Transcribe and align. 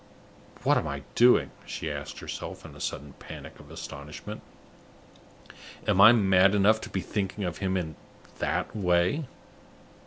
"What 0.63 0.79
am 0.79 0.87
I 0.87 1.03
doing?" 1.13 1.51
she 1.63 1.91
asked 1.91 2.17
herself, 2.21 2.65
in 2.65 2.75
a 2.75 2.79
sudden 2.79 3.13
panic 3.19 3.59
of 3.59 3.69
astonishment. 3.69 4.41
"Am 5.87 6.01
I 6.01 6.11
mad 6.11 6.55
enough 6.55 6.81
to 6.81 6.89
be 6.89 7.01
thinking 7.01 7.43
of 7.43 7.59
him 7.59 7.77
in 7.77 7.95
that 8.39 8.75
way?" 8.75 9.27